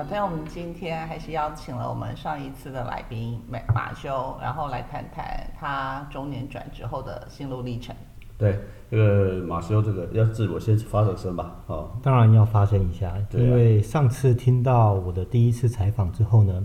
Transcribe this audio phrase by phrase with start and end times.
[0.00, 0.04] 小推。
[0.04, 7.94] 小推，我们今天还是邀请了我们上一次的来宾马马修，然后来谈谈他中年转职后的心路历程。
[8.38, 8.58] 对，
[8.90, 16.64] 这个马修，这个要自我先发个声吧，哦，当然要发声一下，因为上次听到我的第一次采访之后呢，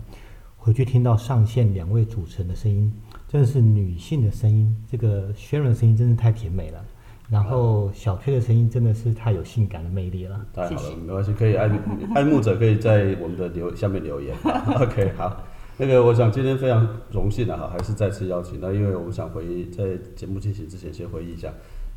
[0.55, 2.93] 回去听到上线两位主持人的声音，
[3.27, 6.81] 真的是女性的声音，这个 Sharon 的声音真是太甜美了，
[7.29, 10.45] 然后小崔的声音真的是太有性感的魅力了。
[10.53, 11.69] 太好了没关系，可以爱
[12.13, 14.35] 爱慕者可以在我们的留下面留言。
[14.79, 15.43] OK，好，
[15.77, 18.59] 那个我想今天非常荣幸啊，哈，还是再次邀请。
[18.61, 21.51] 那因为我们想回忆，在节目进行之前，先回忆一下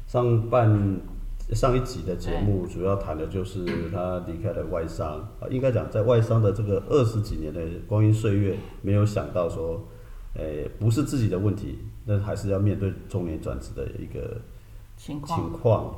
[0.07, 0.99] 上半
[1.53, 9.87] 上一集的节目，主要谈的就是他离开了外商啊，应该讲在外商的这个二十几年的光阴岁月，没有想到说，
[10.35, 14.41] 诶、不是自己的问题，但还是要面对中年转职的一个
[14.99, 15.95] 情况情况。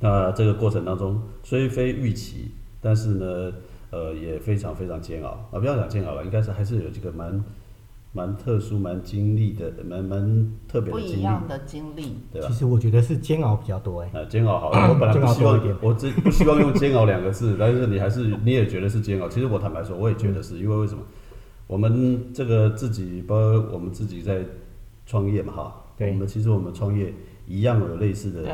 [0.00, 3.52] 那这个过程当中虽非预期，但是呢，
[3.90, 5.60] 呃，也非常非常煎熬啊！
[5.60, 7.44] 不要讲煎熬了，应该是还是有这个蛮
[8.12, 12.54] 蛮特殊、蛮经历的、蛮蛮特别不的经历，一样的经历，对吧其？
[12.54, 19.28] 实我觉得是煎熬比较多哎，啊，煎熬好了，我本来 不希望我只不希望用煎熬两个字，但是你还是你也觉得是煎熬。
[19.28, 21.02] 其实我坦白说，我也觉得是，因为为什么？
[21.68, 24.44] 我们这个自己，包括我们自己在
[25.06, 27.14] 创业嘛，哈，对我们其实我们创业
[27.46, 28.52] 一样有类似的对，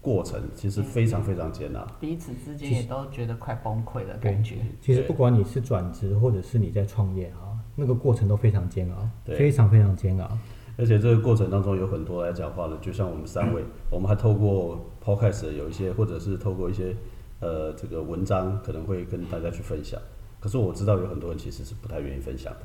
[0.00, 1.86] 过程，其实非常非常艰难。
[2.00, 4.56] 彼此之间也都觉得快崩溃的感觉。
[4.80, 10.38] 其实不管你是转职或者是你在创业啊，那个过程都非常煎熬，对非常非常煎熬。
[10.78, 16.96] 而且这个过程当中有很多来讲话的，就像我们三位，我们还透过 podcast 有一些，或者是透过一些
[17.40, 20.00] 呃这个文章，可能会跟大家去分享。
[20.40, 22.60] 可是我知道有很多人其实是不太愿意分享的。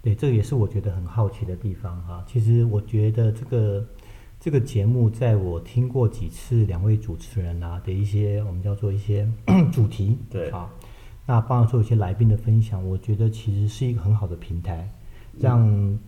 [0.00, 2.24] 对，这个也是我觉得很好奇的地方哈。
[2.26, 3.84] 其实我觉得这个
[4.40, 9.28] 这个节目，在我听过几次两位主持人啊的一些我们叫做一些
[9.70, 10.48] 主题，对。
[10.48, 10.72] 啊，
[11.26, 14.90] 那帮助一些来宾的分享，我觉得其实是一个很好的平台，
[15.38, 15.98] 让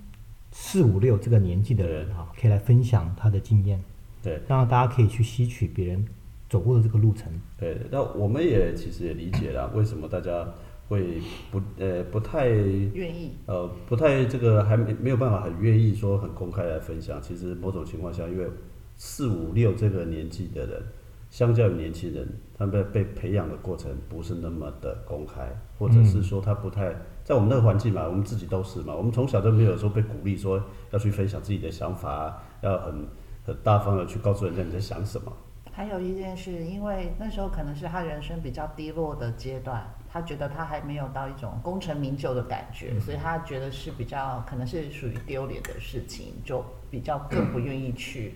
[0.51, 3.79] 四五六这个年纪的人啊，可以来分享他的经验，
[4.23, 4.41] 对。
[4.49, 6.03] 让大家可以去吸取别人
[6.49, 7.31] 走过的这个路程。
[7.59, 10.49] 对，那我们也其实也理解了，为什么大家
[10.93, 17.21] 会不呃不太愿意，呃，不太这个还没没有办法很愿意说很公开来分享。
[17.23, 18.47] 其实某种情况下，因为
[18.95, 20.83] 四五六这个年纪的人，
[21.31, 25.49] 相较于年轻人，他们被培养的过程不是那么的公开，
[25.79, 26.95] 或者是说他不太
[27.25, 33.07] 在我们那个环境嘛，我们自己都是嘛，我们从小都没有说被鼓励说要去分享自己的想法，要很
[33.47, 35.33] 很大方的去告诉人家你在想什么。
[35.75, 39.83] 还有一件事，因为那时候可能是他人生比较低落的阶段，
[40.13, 48.35] 他觉得他还没有到一种功成名就的感觉，所以他觉得是比较可能是属于丢脸的事情，就比较更不愿意去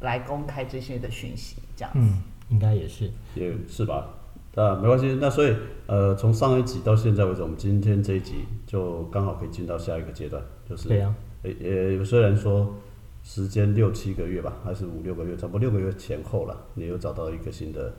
[0.00, 1.98] 来公开这些的讯息，这样子。
[2.00, 3.10] 嗯，应该也是。
[3.34, 4.08] 也是吧？
[4.54, 5.18] 那没关系。
[5.20, 5.56] 那所以
[5.86, 12.76] 呃，从上一集到现在为止，我们今天这一集就刚好可以进到下一个阶段，就是对啊，呃呃，虽然说
[13.24, 17.92] 时间六七个月吧，还是五六个月，差不多六个月前后了，你又找到一个新的对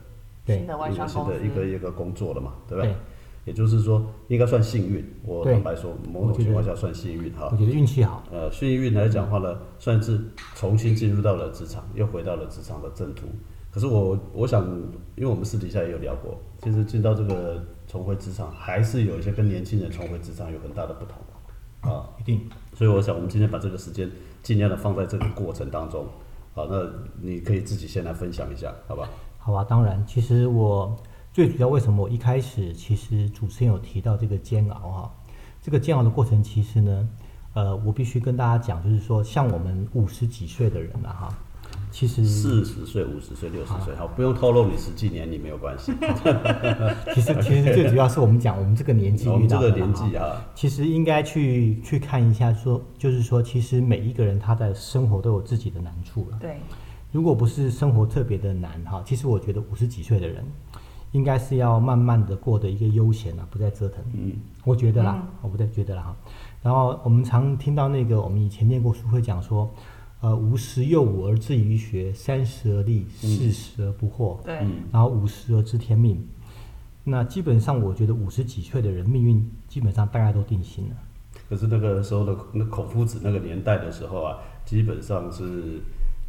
[0.57, 2.83] 新的外一个新商公司，的一个一个工作了嘛，对吧？
[2.83, 2.95] 对
[3.45, 5.03] 也就是说，应该算幸运。
[5.23, 7.57] 我坦白说，某种情况下算幸运哈我。
[7.57, 8.21] 觉得运气好。
[8.31, 10.19] 呃，幸运来讲话呢，算是
[10.55, 13.25] 重新进入到了职场，又回到了职场的正途。
[13.71, 14.67] 可是我我想，
[15.15, 22.07] 因为我们私底下也有聊过，其实进到这个重回职场，还是有一些跟年轻人重回职场有很大的不同啊。
[22.19, 22.41] 一定。
[22.75, 24.11] 所以我想，我们今天把这个时间
[24.43, 26.05] 尽量的放在这个过程当中。
[26.53, 26.87] 好，那
[27.21, 29.09] 你可以自己先来分享一下，好吧？
[29.49, 30.95] 好吧，当然，其实我
[31.33, 35.11] 最主要为什么我一开始其实主持人有提到这个煎熬哈，
[35.59, 37.09] 这个煎熬的过程，其实呢，
[37.55, 41.35] 呃，我必须跟大家讲，就是说，像我们五十几岁的人了哈，
[41.89, 45.91] 其实四十岁、五十岁、六十岁，好，不用透露你实际年龄没有关系。
[47.15, 56.37] 其实其实最主要是我们讲我们这个年纪遇到的年纪啊，其实应该去去看一下说，就是说，其实每一个人他的生活都有自己的难处了。
[56.39, 56.57] 对，
[57.11, 60.43] 如果不是生活特别的难哈，其实我觉得五十几岁的人，
[61.11, 64.03] 应该是要慢慢的过的一个悠闲啊，不再折腾。
[64.13, 64.33] 嗯，
[64.63, 66.15] 我觉得啦，我不太觉得啦哈。
[66.61, 69.69] 然后我们常听到那个我们以前念过书会讲说，
[70.21, 76.23] 呃，五十又五而志于学，三十而立，四十而不惑，对，嗯然后五十而知天命。
[77.05, 80.95] 那基本上，我觉得五十几岁的人命运基本上大概都定型了。
[81.49, 85.79] 可是那个时候的那孔夫子那个年代的时候啊，基本上是，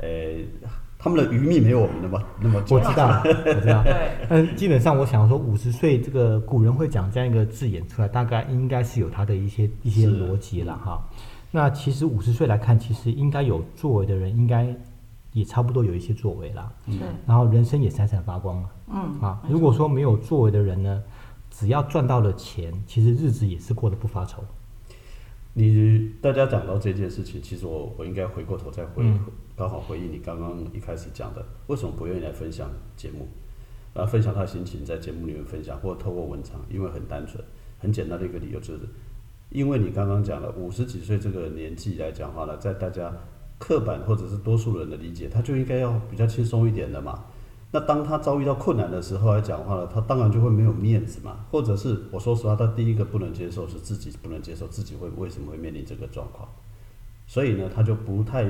[0.01, 0.69] 呃，
[0.99, 2.81] 他们的余命没有我们那么那么久我。
[2.81, 3.83] 知道， 我知道。
[3.85, 11.03] 对，但基本上，我想说，五十岁这个古人会讲这样一个字眼出来，大概应该是有他的一些一些逻辑了哈。
[11.51, 14.75] 那其实五十岁来看，其实应该有作为的人，应该
[15.33, 18.71] 也差不多有一些作为啦，嗯，然后人生也闪闪发光了。
[18.93, 21.03] 嗯，啊，如果说没有作为的人呢，
[21.51, 24.43] 只要赚到了钱，其实日子也是过得不发愁。
[25.53, 29.19] 你大家讲到这件事情，其实我我应该回过头再回，嗯
[29.61, 33.29] 刚好回应你刚刚一开始讲的，为什么不愿意来分享节目，
[33.93, 37.45] 啊，分享他的心情在节目里面分享，或透过文章，因为很单纯，
[37.79, 38.81] 很简单的一个理由就是，
[39.51, 43.13] 因为你刚刚讲了五十几岁这个年纪来讲话呢，在大家
[43.59, 47.23] 刻板或者是多数人的理解，他就应该要比较轻松一点的嘛。
[47.71, 56.49] 那当他遭遇到困难的时候来讲话呢，他当然就会没有面子嘛，或者是我说实话，他第一个不能接受是自己不能接受自己会为什么会面临这个状况，
[57.27, 58.47] 所以呢，他就不太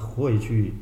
[0.00, 0.74] 会去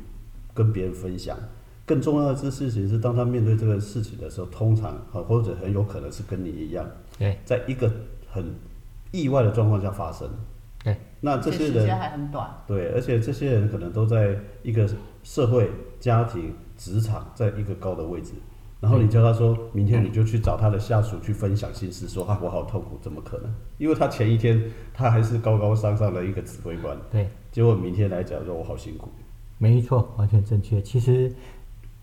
[0.53, 1.37] 跟别人分享。
[1.85, 6.85] 更重要的是事情是，当他面对这个事情的时候，通常啊，或者很有可能是跟你一样，
[7.17, 7.91] 对在一个
[8.29, 8.53] 很
[9.11, 10.29] 意外的状况下发生。
[10.83, 14.87] 对，那这些人时间还很短，对，而且这些人可能都在一个
[15.23, 15.69] 社会、
[15.99, 18.33] 家庭、职场，在一个高的位置。
[18.79, 23.53] 然后你叫他说，明天你就去找他的下属去分享心事，说啊我好痛苦，怎么可能？
[23.77, 24.61] 因为他前一天
[24.93, 29.09] 他还是高高上上的一个指挥官， 对，结果明天来讲说我好辛苦。
[29.57, 30.81] 没错，完全正确。
[30.81, 31.29] 其实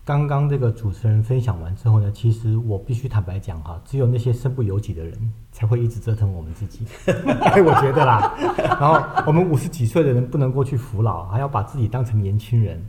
[0.05, 8.35] 刚刚这个主持人分享完之后呢，其实我必须坦白讲哈，只有那些身不由己的人才会一直折腾我们自己， 我觉得啦。
[8.79, 12.79] 然后我们五十几岁的人不能够去服老，还要把自己当成年轻人，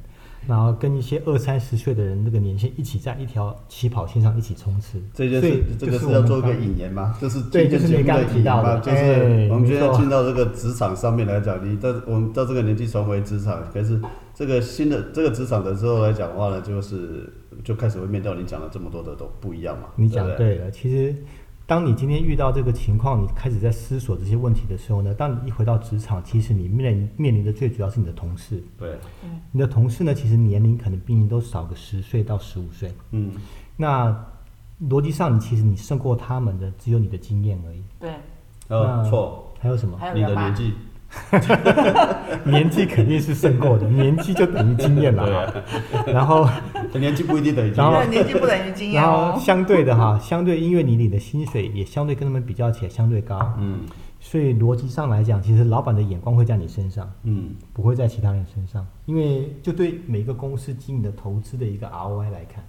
[0.46, 4.99] 然后跟一些二三十岁的人那个年限一起在一条起跑线上一起冲刺。
[5.12, 7.17] 这件所以事，这个就是是要做一个引言吗？
[7.20, 8.81] 就是对就是你刚刚提到的？
[8.81, 14.00] 就是哎我们现在没错进到这个职场上面来讲，你到我们到这个年纪重回职场，可是
[14.35, 17.31] 这个新的这个职场的时候来讲的话呢，就是
[17.64, 19.88] 就开始会面到你讲了这么多的都不一样嘛。
[19.96, 21.14] 你讲对不对对了，其实
[21.69, 28.65] 当你今天遇到这个情况，你开始在思索这些问题的时候呢，当你一回到职场，其实你面临面临的最主要是你的同事。
[28.79, 28.99] 对，
[29.53, 32.91] 你的同事呢，其实年龄可能比你都少个十岁到十五岁。
[33.11, 33.32] 嗯，
[33.76, 34.09] 那
[34.88, 37.85] 逻辑上，你其实你胜过他们的只有你的经验而已。
[38.00, 38.12] 对，
[38.69, 39.99] 呃，那错，还有什么？
[40.14, 40.73] 你的年纪，
[42.44, 45.40] 年纪肯定是胜过的，年纪就等于经验了对哈。
[45.40, 46.49] 啊，然后，
[46.99, 48.10] 年纪不一定等于经然后验。
[48.10, 49.38] 年纪不等于经验然后哦。
[49.40, 53.81] 相对的哈，相对因为你领的薪水也相对跟他们比较起来相对高，嗯
[54.20, 57.08] 所以逻辑上来讲，其实老板的眼光会在你身上。
[57.22, 62.62] 嗯，不会在其他人身上，因为就对每个公司经营的投资的一个 ROI 来看，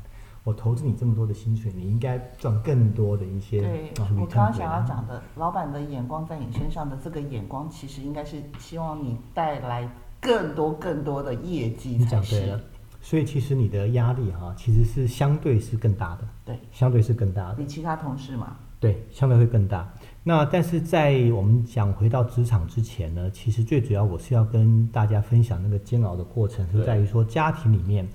[0.50, 9.88] 我投资你这么多的薪水，你应该赚更多的一些对啊，我刚刚想要讲的，老板的眼光在你身上的这个眼光，其实应该是希望你带来
[10.19, 12.60] 更多更多的业绩你才是讲对了。，
[13.00, 19.88] 所以其实你的压力哈、其实是相对是更大的，对，相对是更大的，比其他同事嘛，对，相对会更大。
[20.24, 28.07] 那但是在我们讲回到职场之前呢，其实最主要我是要跟大家分享那个煎熬的过程，是在于说家庭里面，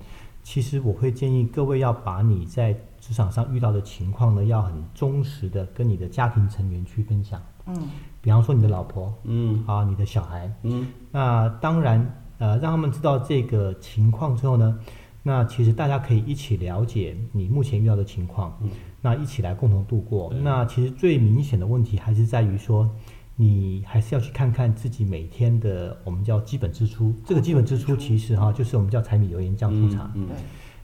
[0.45, 7.41] 其实我会建议各位要把你在职场上遇到的情况呢，要很忠实的跟你的家庭成员去分享。
[7.65, 7.89] 嗯，
[8.21, 9.63] 比方说你的老婆嗯。
[9.65, 10.87] 啊，你的小孩，嗯。
[11.11, 14.79] 那当然，呃，让他们知道这个情况之后呢，
[15.23, 18.69] 那其实大家可以一起了解你目前遇到的情况，嗯。
[19.01, 20.31] 那一起来共同度过。
[20.31, 22.87] 那其实最明显的问题还是在于说，
[23.35, 27.13] 你还是要去看看自己每天的我们叫基本支出。
[27.25, 30.09] 这个基本支出其实哈，就是我们叫柴米油盐酱醋茶。
[30.15, 30.35] 嗯对，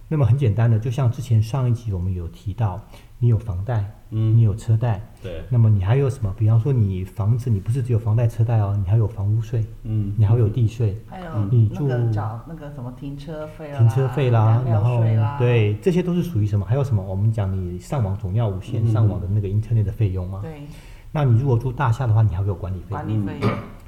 [0.09, 2.81] 那么很简单的，就像之前上一集我们有提到，
[3.19, 6.35] 你有房贷，嗯你有车贷，对，那么你还有什么？
[6.37, 14.99] 比方说你房子，你不是只有房贷车贷哦，你还有房屋税，嗯你还有地税、还有你住找那个什么停车费啦、停车费啦，然后，，
[15.39, 16.65] 对，这些都是属于什么？
[16.65, 17.01] 还有什么？
[17.01, 20.41] 我们讲你上网总要无线嗯上网的那个 Internet 的费用吗？
[20.43, 20.63] 对，
[21.11, 22.85] 那你如果住大厦的话，你还会有管理费。
[22.89, 23.39] 管理费，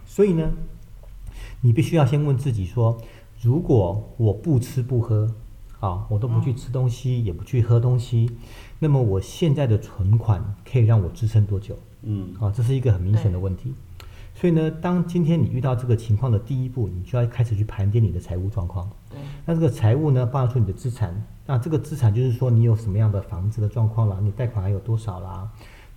[0.06, 0.52] 所以呢，
[1.62, 2.98] 你必须要先问自己说，
[3.42, 5.34] 如果我不吃不喝，
[5.80, 8.30] 啊，我都不去吃东西，也不去喝东西，
[8.80, 11.78] 那么我现在的存款可以让我支撑多久？
[12.04, 13.74] 嗯啊，这是一个很明显的问题。
[14.36, 18.90] 所以呢，当今天你遇到这个情况的第一步，你就要开始去盘点你的财务状况。
[19.10, 25.48] 对，那这个财务呢，包含出你的资产，那这个资产就是说你有什么样的房子的状况啦，你贷款还有多少啦，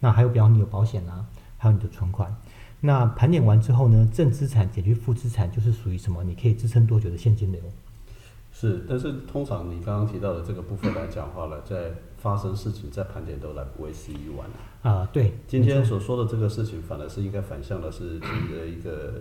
[0.01, 1.27] 那还有比方你有保险啊，
[1.59, 2.35] 还有你的存款。
[2.81, 6.23] 那盘点完之后呢，正资产减去负资产就是属于什么？
[6.25, 7.61] 你可以支撑多久的现金流？
[8.53, 14.91] 是，但是通常你刚刚提到的这个部分来讲话了，在发生事情在盘点都来不为时已晚了。
[14.91, 19.21] 啊、对，今天所说的这个事情，反而是应该反向的是提的一个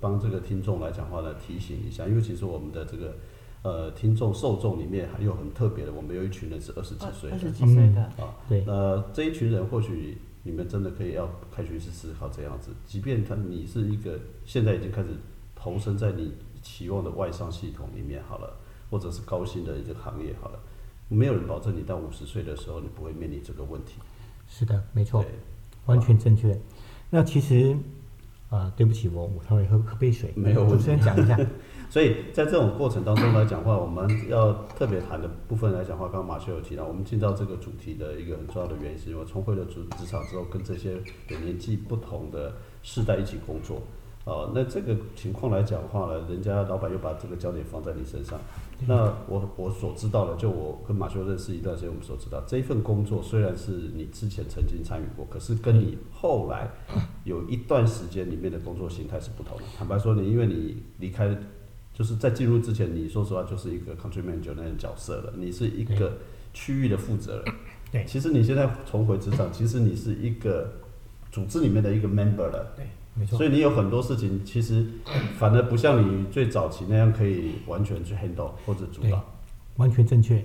[0.00, 3.14] 帮这个听众来讲话呢提醒一下，因为其实我们的这个
[3.62, 15.08] 呃听众受众里面还有很特别的，我们有一群人是二十几岁的二十几岁的，啊，对那这一群人或许你们真的可以要开始去思考这样子，即便他你是一个现在已经开始
[15.54, 16.32] 投身在你
[16.62, 18.56] 期望的外商系统里面好了，
[18.90, 20.58] 或者是高薪的一个行业好了，
[21.08, 23.94] 没有人保证你到五十岁的时候你不会面临这个问题。
[24.48, 25.24] 是的，没错，
[25.86, 26.56] 完全正确。
[27.10, 27.76] 那其实，
[28.48, 30.32] 啊、对不起，我我稍微喝喝杯水。
[30.36, 31.36] 没有问题主持人讲一下。
[31.90, 40.92] 所以在这种过程当中来讲话，我们要特别谈的部分来讲话，刚刚马修有提到，我们进到这个主题的一个很重要的原因，是因为重回了职职场之后，跟这些
[41.28, 43.82] 有年纪不同的世代一起工作。
[44.24, 48.38] 哦，那这个情况来讲的话呢，人家老板又把这个焦点放在你身上。
[48.86, 56.68] 那我我所知道的，就我跟马修认识一段时间，我们所知道这一份工作虽然是你之前曾经参与过，可是跟你后来
[57.24, 59.64] 有一段时间里面的工作形态是不同的。
[59.78, 61.34] 坦白说，你因为你离开，
[61.94, 66.18] 就是在进入之前，你说实话就是一个 country manager 那种角色了，你是一个
[66.52, 67.54] 区域的负责人。
[67.90, 70.70] 对其实你现在重回职场，其实你是一个
[71.30, 72.74] 组织里面的一个 member 了。
[72.76, 72.84] 对，
[73.18, 73.46] 没错所。
[73.46, 74.86] 以你有很多事情，其实
[75.38, 79.24] 反而不像你最早期那样可以完全去 handle 或者主对导。，
[79.76, 80.44] 完全正确。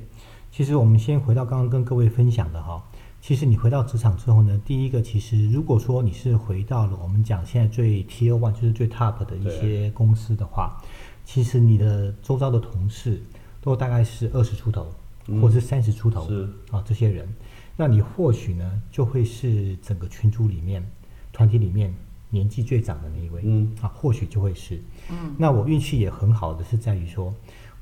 [0.52, 2.84] 其实我们先回到刚刚跟各位分享的哈，
[3.22, 10.78] 其实你回到职场之后呢，第一个其实如果说你是回到了我们讲现在最 Tier One 就是最 Top 的一些公司的话，
[11.24, 13.22] 其实你的周遭的同事
[13.62, 14.94] 都大概是二十出头，
[15.42, 17.34] 或者是三十出头是啊这些人，
[17.78, 20.86] 那你或许呢就会是整个群组里面、
[21.32, 21.94] 团体里面
[22.32, 23.72] 年纪最长的那一位，嗯。
[23.82, 27.32] 啊，或许就会是，嗯，那我运气也很好的是在于说，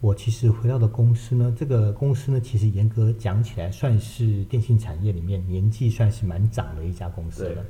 [0.02, 7.66] 我其实回到的公司呢，这个公司呢，其实严格讲起来算是电信产业里面年纪算是蛮长的一家公司了，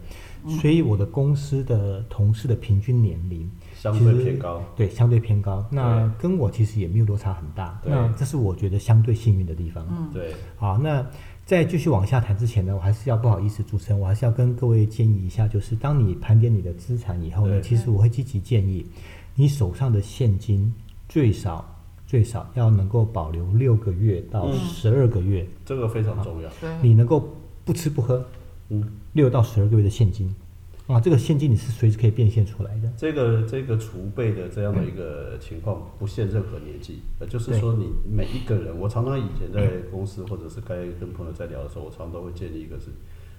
[0.62, 4.64] 所以我的公司的同事的平均年龄相对偏高。
[4.76, 5.66] 对，相对偏高。
[5.72, 7.92] 那跟我其实也没有落差很大，对。
[7.92, 9.86] 那这是我觉得相对幸运的地方。
[9.90, 11.06] 嗯，对，好，那
[11.50, 18.86] 在继续往下谈之前呢，我还是要不好意思，主持人，我还是要跟各位建议一下，就是当你盘点你的资产以后呢，其实我会积极建议
[19.34, 20.72] 你手上的现金
[21.08, 21.66] 最少
[22.06, 26.52] 最少要能够保留六个月到十二个月，这个非常重要。
[26.84, 27.28] 你能够
[27.66, 28.24] 不吃不喝，
[28.70, 30.32] 嗯，六到十二个月的现金，
[30.90, 32.92] 啊，这个现金你是随时可以变现出来的。
[32.98, 42.88] 这个这个储备的这样的一个情况不限任何年纪，呃，就是说你每一个人，我常常以前在公司或者是该跟朋友在聊的时候，我常常都会建议一个是，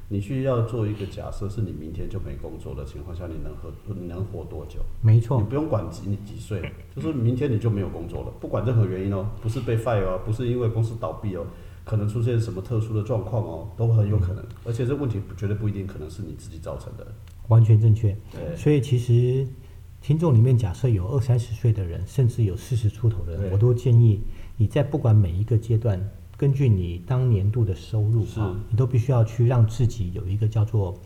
[0.06, 4.78] 你需要做一个假设，是你明天就没工作的情况下，你能活你能活多久？
[5.02, 6.62] 没错你，不用管几你几岁，
[6.94, 11.44] 就是明天你就没有工作了，不管任何原因哦，不是被 fire 哦，不是因为公司倒闭哦，
[11.90, 17.04] 可能出现什么特殊的状况哦，都很有可能，而且这问题绝对不一定可能是你自己造成的。
[17.48, 18.16] 完全正确。
[18.30, 19.44] 对所以其实
[20.00, 24.20] 听众里面假设有二三十岁的人，甚至有四十出头的人，我都建议
[24.56, 26.00] 你在不管每一个阶段，
[26.36, 30.96] 根据你当年度的收入是啊，你都必须要去让自己有一个叫做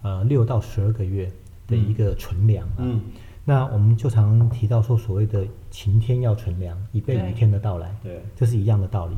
[0.00, 1.30] 呃六到十二个月
[1.66, 2.78] 的一个存粮啊。
[2.78, 3.02] 嗯，
[3.44, 7.94] 那我们就常提到说所谓的晴天要存粮，以备雨天的到来。
[8.02, 9.14] 对，这是一样的道理，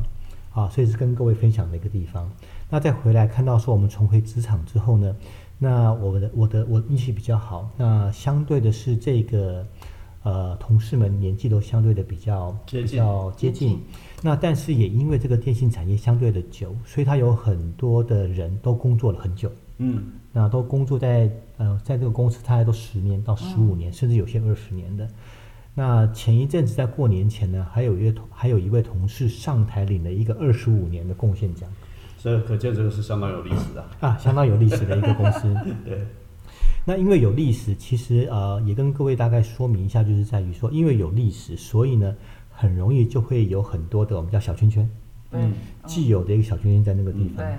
[0.53, 2.31] 啊，所以是跟各位分享的一个地方。
[2.69, 5.15] 那再回来看到说我们重回职场之后呢，
[5.59, 9.65] 那我的我的我运气比较好，那相对的是这个
[10.23, 13.79] 呃同事们年纪都相对的比较比较接近，
[14.21, 19.51] 那但是也因为这个电信产业相对的久，所以它有很多的人都工作了很久。
[19.79, 25.07] 嗯，那都工作在呃，在这个公司大概都十年到十五年，甚至有些二十年的。
[25.75, 31.67] 那前一阵子在过年前呢，还有一位同还有一位同事上台领了一个二十五年的贡献奖
[32.15, 33.85] 所以可见这个是相当有历史的。
[33.99, 35.53] 啊，相当有历史的一个公司。
[35.83, 36.05] 对，
[36.85, 42.15] 那因为有历史，其实呃也跟各位大概说明一下，就是在于说，因为有历史，所以呢
[42.49, 44.89] 很容易就会有很多的我们叫小圈圈，
[45.31, 45.53] 嗯，
[45.85, 47.37] 既有的一个小圈圈在那个地方。
[47.37, 47.57] 对，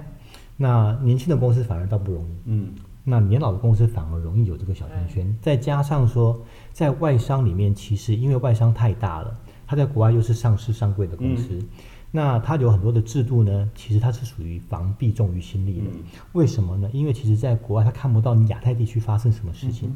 [0.57, 2.35] 那年轻的公司反而倒不容易。
[2.47, 2.73] 嗯，
[3.05, 6.41] 那年老的公司反而容易有这个小圈圈，再加上说，
[6.73, 11.63] 在外商里面，其实因为外商太大了，它在国外又是上市上柜的公司，
[12.11, 15.87] 那它有很多的制度呢，其实它是属于防弊重于心力的。
[15.93, 16.03] 嗯。
[16.33, 16.89] 为什么呢？
[16.93, 19.95] 因为其实在国外它看不到你亚太地区发生什么事情，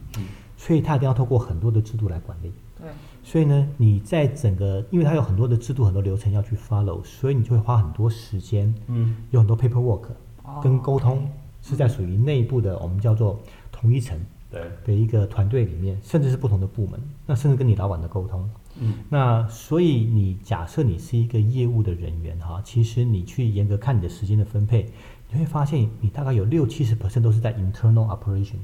[0.57, 2.53] 所以它一定要透过很多的制度来管理。
[2.77, 2.89] 对，
[3.23, 10.09] 所以呢，你在整个，因为它有很多的制度、很多流程要去 follow，所以你就会花很多时间，嗯，有很多 paperwork
[10.43, 11.29] 哦跟沟通，
[11.69, 13.39] 是在属于内部的，我们叫做
[13.71, 14.19] 同一层
[14.51, 18.49] 对，的一个团队里面，甚至是不同的部门，那甚至跟你老板的沟通。
[18.81, 24.89] 嗯，那所以你假设你是一个业务的人员哈，其实你去严格看你的时间的分配，
[25.31, 28.57] 你会发现你大概有六七十 percent 都是在 internal operation，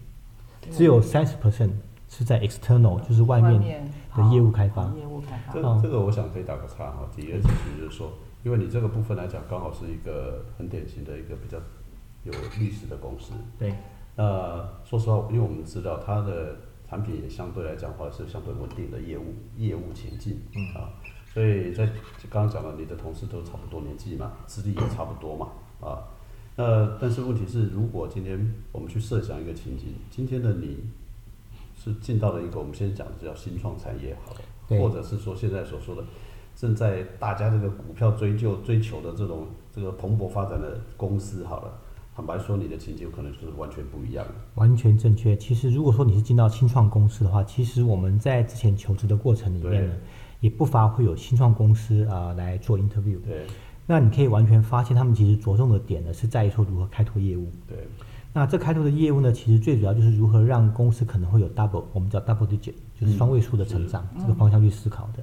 [0.71, 1.71] 只有三十 percent
[2.09, 3.61] 是在 external，就是外面
[4.17, 4.97] 的业务开发好。
[4.97, 7.09] 业务开发这，哦这个我想可以打个岔哈。
[7.15, 8.13] 第一个其实就是说，
[8.45, 11.59] 因为你这个部分来讲，刚好是一个很典型的一个比较
[12.25, 13.33] 有历史的公司。
[13.59, 13.75] 对，
[14.16, 16.57] 那说实话，因为我们知道它的
[16.88, 20.88] 产品也相对来讲的话是相对稳定的业务业务前进、嗯啊，
[21.33, 21.87] 所以在
[22.31, 25.49] 刚刚讲了，你的同事都差不多年纪嘛，资历也差不多嘛，
[25.81, 25.99] 啊，
[26.57, 30.78] 那但是问题是，如果今天我们去设想一个情景，今天的你
[31.76, 36.04] 是进到了一个我们先讲的叫新创产业好了，或者是说现在所说的
[36.54, 41.75] 正在大家这个股票追究追求的这种这个蓬勃发展的公司好了，
[42.16, 44.35] 坦白说，你的情景可能就是完全不一样的。
[44.54, 45.37] 完全正确。
[45.37, 49.94] 其实，如果说你是进到新创公司的话，其实我们在之前求职的过程里面呢，
[50.38, 53.21] 也不乏会有新创公司啊、来做 interview。
[53.21, 53.47] 对
[53.87, 57.50] 那你可以完全发现，他们其实着重的点呢是在于说如何开拓业务。
[57.68, 57.78] 对
[58.33, 65.23] 那这开拓的业务呢，其实最主要就是如何让公司可能会有 double，我们叫 double digit，就是双位数的成长、这个方向去思考的。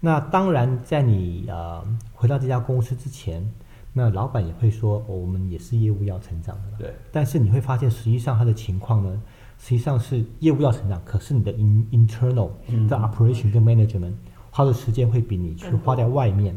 [0.00, 1.84] 那当然，在你呃
[2.14, 3.46] 回到这家公司之前，
[3.92, 6.76] 那老板也会说、哦我们也是业务要成长的啦。
[6.78, 9.22] 对但是你会发现，实际上他的情况呢，
[9.58, 12.50] 实际上是业务要成长，可是你的 in internal
[12.88, 14.12] 的 operation 跟 management
[14.50, 16.56] 花的时间会比你去花在外面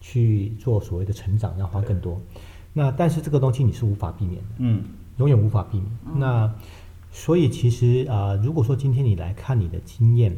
[0.00, 2.20] 去做所谓的成长要花更多。
[2.72, 4.48] 那但是这个东西你是无法避免的。
[4.58, 4.82] 嗯，
[5.18, 5.90] 永远无法避免。
[6.16, 6.52] 那
[7.10, 10.34] 所以其实啊、呃如果说今天你来看你的经验，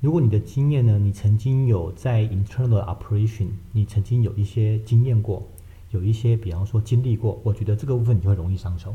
[0.00, 5.46] 如果你的经验呢，你曾经有在 internal operation，你曾经有一些经验过，
[5.96, 8.94] 有一些比方说经历过，我觉得这个部分你就会容易上手。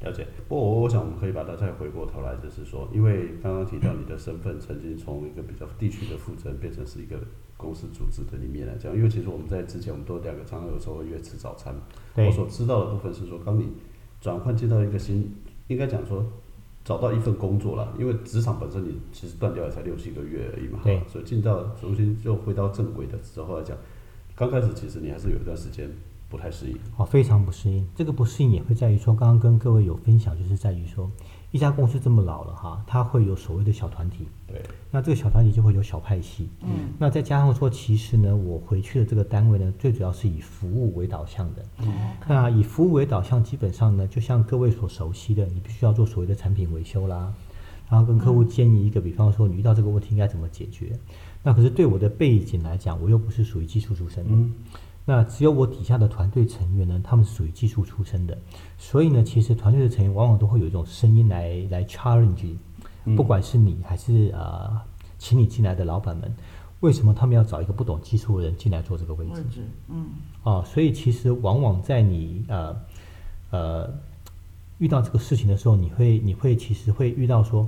[0.00, 0.26] 了解。
[0.48, 7.18] 不过我我想我们可以把它再回过头来，就是说，因为刚刚提到你的身份曾经从一个比较地区的负责人变成是一个
[7.56, 11.74] 公司组织的里面来讲，因为其实我们在之前我们都两个常常有时候会约吃早餐。
[12.14, 13.72] 对我所知道的部分是说，当你
[14.20, 15.34] 转换进到一个新，
[15.66, 16.24] 应该讲说
[16.84, 23.76] 找到一份工作了，因为职场本身你其实断掉也才六七个月而已嘛，对所以进到重新就回到正轨的时候来讲，
[24.36, 25.90] 刚开始其实你还是有一段时间
[26.28, 26.76] 不太适应。
[26.96, 27.86] 哦，非常不适应。
[27.94, 31.10] 这个不适应也会在于说，刚刚跟各位有分享，就是在于说，
[31.50, 36.50] 一家公司这么老了哈，它会有所谓的小团体，对，那这个小团体就会有小派系。
[36.62, 41.64] 嗯，那再加上说，其实呢，我回去的这个单位呢，最主要是以服务为导向的。
[41.80, 41.92] 嗯
[42.28, 47.32] 那以服务为导向，基本上呢，就像各位所熟悉的，你必须要做所谓的产品维修啦，
[47.88, 50.92] 然后跟客户建议一个，比方说你遇到这个问题应该怎么解决。
[51.42, 54.22] 那可是对我的背景来讲，我又不是属于技术出身。
[54.28, 54.52] 嗯
[55.10, 58.36] 那只有我底下的团队成员呢，他们是属于技术出身的，
[58.76, 62.54] 所以呢，其实团队的成员往往都会有一种声音来来 challenge，
[63.16, 64.78] 不管是你还是呃，
[65.16, 66.30] 请你进来的老板们，
[66.80, 69.36] 为什么他们要找一个不懂技术的人进来做这个位置？
[69.36, 70.08] 位置，嗯，
[70.42, 72.76] 啊，所以其实往往在你呃
[73.48, 73.90] 呃
[74.76, 77.66] 遇到这个事情的时候，你会你会其实会遇到说，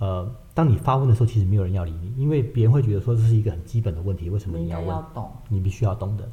[0.00, 4.88] 呃，当你发问的时候，其实没有人要理你，因为别人会觉得说这是一个很基本的问题，为什么你要问？
[4.88, 6.28] 该要懂，你必须要懂的。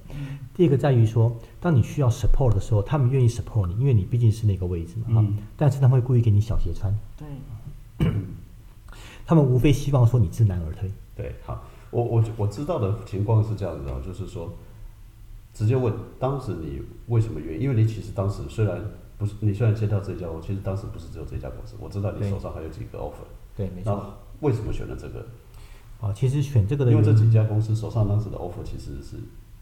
[0.56, 8.08] 第二个在于说，当你需要 support 的时候，他们愿意 support 你，因为你毕竟是那个位置嘛，哈、嗯但是他们会故意给你小鞋穿，对，
[9.26, 10.92] 他们无非希望说你知难而退。
[11.16, 14.52] 对，好，我我我知道的情况是这样子的，就是说，
[15.54, 18.82] 直接问当时你为什么愿意，因为你其实当时虽然
[19.20, 23.94] 不是你虽然接到这家，我其实当时不是只有这家公司，我知道你手上还有几个 offer，对，没错。
[23.94, 25.26] 那为什么选了这个？
[26.00, 29.18] 啊，其实选这个的因为，这几家公司手上当时的 offer 其实是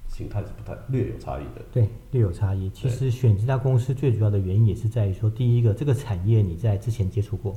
[0.08, 1.62] 形态是不太略有差异的。
[1.72, 2.70] 对，略有差异。
[2.70, 7.54] 其实选这家公司最主要的原因也是在于说，第一个，这个产业你在之前接触过，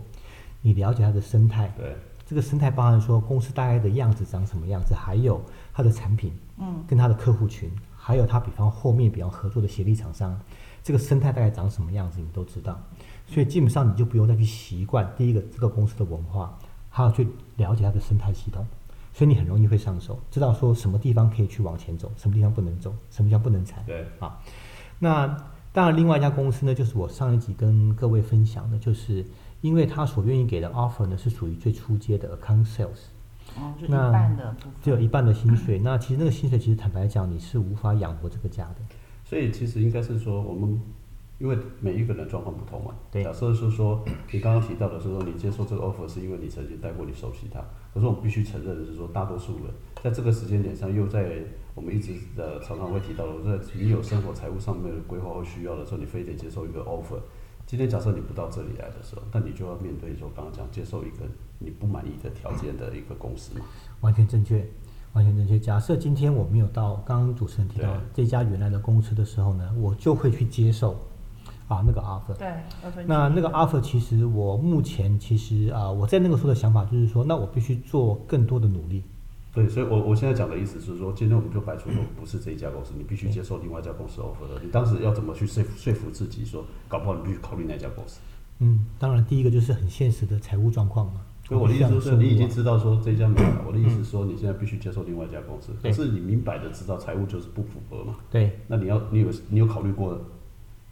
[0.62, 1.94] 你了解它的生态，对，
[2.26, 5.40] 这个生态包含说公司大概的样子长什么样子，还有
[5.72, 10.36] 它的产品，嗯，跟它的客户群，还有它比方后面比方合作的协力厂商，
[10.82, 12.80] 这个生态大概长什么样子，你都知道。
[13.26, 16.58] 所以基本上你就不用再去习惯第一个这个公司的文化，
[16.90, 18.66] 还要去了解它的生态系统，
[19.14, 23.82] 所以你很容易会上手，知道说什么地方可以去往前走，什么地方不能走，什么地方不能踩。
[23.86, 24.38] 对，啊，
[24.98, 25.26] 那
[25.72, 29.24] 当然，另外一家公司呢，就是我上一集跟各位分享的，就是
[29.62, 33.08] 因为他所愿意给的 offer 呢是属于最初阶的 account sales，
[33.56, 35.78] 哦，就一那半的部分，只有一半的薪水。
[35.78, 38.76] 那其实那个薪水，其实坦白讲，你是无法养活这个家的。
[39.24, 40.78] 所以其实应该是说我们。
[41.42, 44.00] 因为每一个人状况不同嘛，对假设是说
[44.30, 47.60] 你刚刚提到的是说你接受这个 offer 是因为你曾经带过，你熟悉它。
[47.92, 51.42] 可是我们必须承认的是说，大多数人在这个时间点上，又在
[51.74, 57.18] 我们一直呃常常会提到的，在你有生活财务上面的规划或需要的时候，你非得接受一个 offer。
[57.66, 61.26] 今天假设你不到这里来的时候，那你就要面对说刚刚讲接受一个
[61.58, 63.64] 你不满意的条件的一个公司嘛。
[64.02, 64.64] 完全正确，
[65.14, 65.58] 完全正确。
[65.58, 70.96] 假设今天我没有到刚刚主持人提到这家原来的公司的时候呢，我就会去接受
[71.74, 72.34] 啊那个 offer。
[72.38, 72.48] 对，
[73.06, 79.02] 那那个 offer 其实我目前其实啊、我在那个时候的想法就是说，那我必须做更多的努力。
[79.54, 84.60] 对，所以我我现在讲的意思是说，今天我们就摆出说不是这一家公司，你必须接受另外一家公司 offer 的。
[84.64, 88.20] 你当时要怎么去说服说服自己说，搞不好你必须考虑那家公司？
[88.60, 91.20] 嗯，当然第一个就是很现实的财务状况嘛。
[91.44, 93.64] 所以我的意思是，你已经知道说这家没有了。
[93.66, 98.16] 我的意思是说，你现在必须接受另外一家公司，可是你明摆的知道财务就是不符合嘛？
[98.30, 100.18] 对那你要，你有你有考虑过，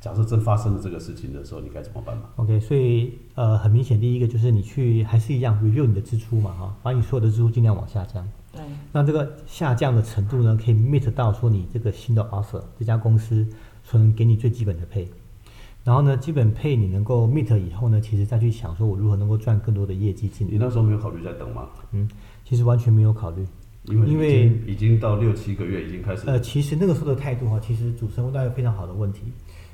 [0.00, 8.26] 假设真发生了这个事情的时候，你该怎么办嘛？，OK，所以呃，很明显，第一个就是你去还是一样 review 你的支出嘛，哈，把你所有的支出尽量往下降。
[8.50, 13.46] 对，那这个下降的程度呢，可以 meet 到说你这个新的 offer 这家公司
[13.84, 15.06] 所能给你最基本的配，
[15.84, 20.52] 然后呢，基本配你能够 meet 以后呢，其实再去想说我如何能够赚更多的业绩进来。
[20.54, 21.68] 你那时候没有考虑在等吗？
[21.92, 22.08] 嗯，
[22.46, 23.46] 其实完全没有考虑。
[23.84, 26.22] 因为已因为已经到六七个月，已经开始。
[26.26, 29.20] 呃，其实那个时候的态度哈，其实主持人问到一个非常好的问题。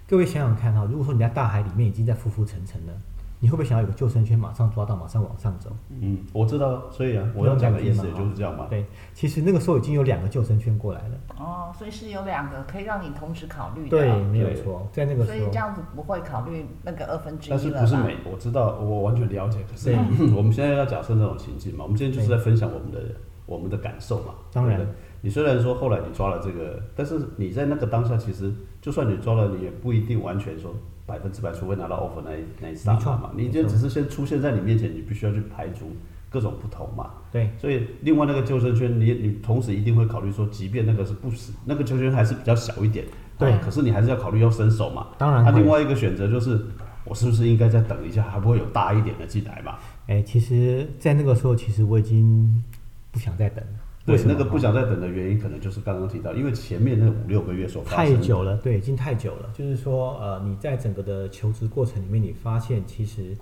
[0.08, 2.92] 各位想想看哈，如果说你在大海里面已经在浮浮沉沉了，
[3.40, 5.68] 你会不会想要有个救生圈马上抓到，马上往上走？
[6.00, 8.68] 嗯，我知道，所以啊，我要讲的意思也就是这样嘛。
[8.70, 11.16] 对，其实那个时候已经有两个救生圈过来了。
[11.36, 13.90] 哦，所以是有两个可以让你同时考虑的。
[13.90, 15.56] 对，没有错，在那个时候所以这。
[15.56, 19.58] 样子不会考虑那个二分之一但是不是每我知道，我完全了解。
[19.68, 19.92] 可是
[20.36, 23.00] 我们现在要假设那种情境嘛，我们今天就是在分享我们的
[23.44, 24.34] 我们的感受嘛。
[24.52, 24.92] 当然对对
[25.22, 28.52] 你虽然说后来你抓了这个，但是你在那个当下，其实
[28.86, 30.72] 就算你抓了，你也不一定完全说
[31.04, 33.32] 百分之百，除非拿到 offer 那一那一刹没错那嘛。
[33.34, 35.90] 你就只是先出现在你面前，你必须要去排除
[36.30, 37.10] 各种不同嘛。
[37.32, 43.04] 对，所以另外那个救生圈，你你同时一定会考虑说，即便那个是不死，那个救生圈还是比较小一点，
[43.36, 45.08] 对可是你还是要考虑要伸手嘛。
[45.18, 46.56] 当然会另外一个选择就是，
[47.02, 49.74] 我是不是应该再等一下，还不会有大一点的进来嘛？
[50.06, 52.62] 哎，其实，在那个时候，其实我已经
[53.10, 53.80] 不想再等了。
[54.06, 59.50] 为对，那个不想再等的原因，可能就是刚刚提到，因为前面那五六个月所发生太久了，对，已经太久了。
[59.52, 63.36] 就是说，呃，你在整个的求职过程里面，你发现其实，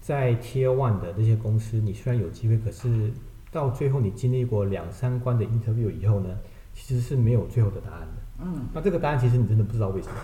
[0.00, 3.10] 在 Tier One 的这些公司，你虽然有机会，可是
[3.52, 6.28] 到最后你经历过两三关的 interview 以后呢，
[6.72, 8.44] 其实是没有最后的答案的。
[8.44, 10.14] 嗯，那这个答案其实你真的不知道为什么。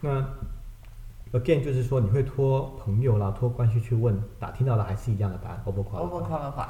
[0.00, 6.68] 那 again 就是说，你会托朋友啦，托关系去问，打听到的还是一样的答案 over over qualified。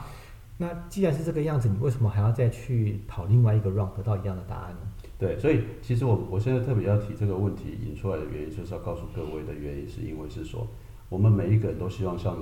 [0.56, 4.80] 那既然是这个样子，你为什么还要再去跑另外一个 round 得到一样的答案呢？
[5.18, 10.66] 对，所以其实我我现在特别要提这个问题引出来的原因，就是要告诉各位的原因，是因为是说，
[11.08, 12.36] 我们每一个人都希望像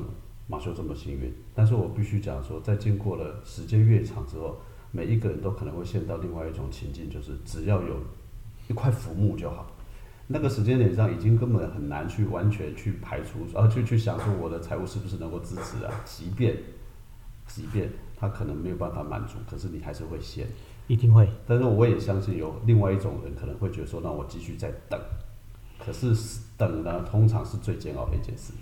[0.47, 4.59] 马修这么幸运，但是我必须讲说，在经过了时间越长之后，
[4.91, 7.97] 每一个人都可能会陷到另外一种情境，就是只要有
[8.69, 9.71] 一块浮木就好。
[10.27, 15.93] 那个时间点上已经根本很难去完全去排除，啊，去去想说我的财务是不是能够支持啊？
[16.05, 16.57] 即便
[17.47, 20.47] 即便他可能没有办法满足，可是你还是会先。
[20.89, 21.29] 一定会。
[21.47, 25.01] 但是我也相信有另外一种人可能会觉得说，那我继续再等。
[25.79, 26.13] 可是
[26.57, 28.53] 等呢，通常是最煎熬的一件事。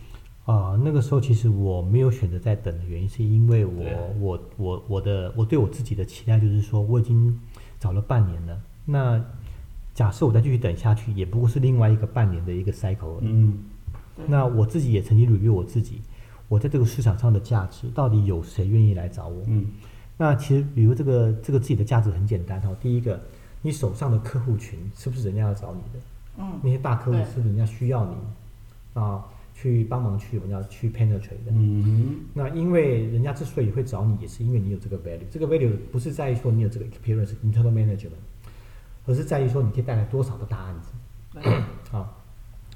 [0.44, 7.38] 啊、那个时候其实我没有选择在等的原因，是因为我对我我我的我对我自己的期待就是说，我已经
[7.78, 9.22] 找了半年了，那
[9.94, 13.28] 假设我再继续等下去，也不过是另外一个半年的一个 cycle 而已。
[13.28, 13.58] 嗯，
[14.26, 16.00] 那我自己也曾经 review 我自己，
[16.50, 19.44] 我在这个市场上的价值，到底有谁愿意来找我？
[19.46, 19.64] 嗯，
[20.16, 22.76] 那其实，比如这个这个自己的价值很简单哦。
[22.80, 23.20] 第一个，
[23.62, 26.04] 你手上的客户群是不是人家要找你的？
[26.38, 31.52] 嗯，那些大客户对是人家需要你啊，去帮忙去我们要去 penetrate 的。
[31.52, 35.22] 嗯那因为人家之所以会找你，也是因为你有这个 value。
[35.30, 38.10] 这个 value 不是在于说你有这个 experience internal management，
[39.06, 40.90] 而是在于说你可以带来多少的大案子。
[41.40, 41.52] 对，
[41.96, 42.10] 啊，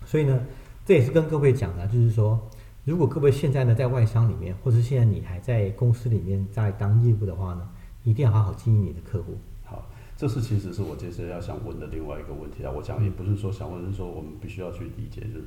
[0.07, 0.41] 所以呢，
[0.87, 2.41] 这也是跟各位讲的，就是说，
[2.85, 7.66] 如果各位现在呢在外商里面，或者是现在你还在公司里面在当业务的话呢，
[8.03, 9.38] 一定要好好经营你的客户。
[9.64, 12.70] 好，这是其实是我接着要想问的另外一个问题啊。
[12.70, 15.44] 我讲也不是说想问，是说我们必须要去理解，就是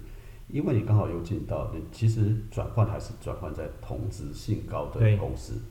[0.48, 5.62] 因为你刚好有进到，你其实转换还是转换在同质性高的公司。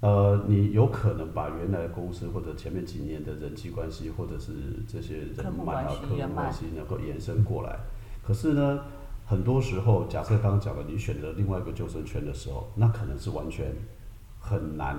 [0.00, 4.52] 呃，你有可能把原来的公司或者前面几年的人际关系，或者是
[4.88, 7.78] 这些人脉啊、客户关系能够延伸过来。
[8.20, 8.80] 可是呢，
[9.32, 13.64] 很多时候，假设刚刚讲的，你选择另外一个救生圈的时候，那可能是完全
[14.38, 14.94] 很难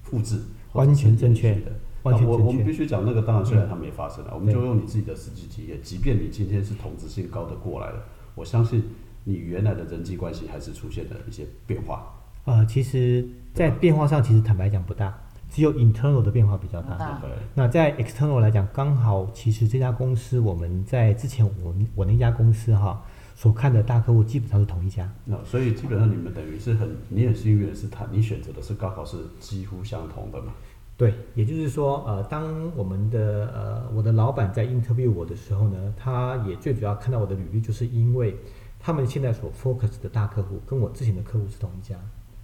[0.00, 0.40] 复制，
[0.74, 1.72] 完全正确的。
[2.04, 8.04] 那我我们必须讲那个，当然虽然它没发生了，我们就用你自己的实际经验，即便你今天是同质性高的过来了，
[8.36, 8.80] 我相信
[9.24, 12.14] 你原来的人际关系还是出现了一些变化。
[12.44, 15.12] 呃，其实，在变化上，其实坦白讲不大，
[15.50, 16.96] 只有 internal 的变化比较大。
[16.96, 23.02] 大对，那在 external 来讲，刚好其实这家公司我们在之前我们我那家公司哈
[23.38, 25.08] 所看的大客户基本上是同一家。
[25.24, 30.52] 那所以基本上你们等于是很，你很幸运的是他，你选择的是高考是几乎相同的嘛。
[30.96, 38.34] 对，也就是说，呃，当我们的呃我的老板在 interview 我的时候呢，他也最主要看到我的履历，就是因为
[38.80, 41.96] 他们现在所 focus 的大客户跟我之前的客户是同一家，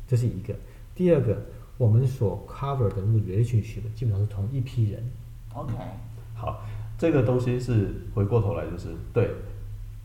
[0.06, 0.54] 这是一个。
[0.94, 1.36] 第二个，
[1.76, 5.02] 我们所 cover 的那个 relationship 基本上是同一批人。
[5.54, 5.74] OK，
[6.36, 6.64] 好，
[6.96, 9.32] 这个东西是回过头来就是对，